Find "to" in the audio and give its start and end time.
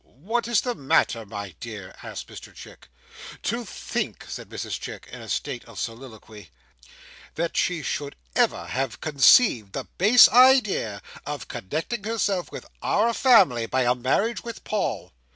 3.43-3.63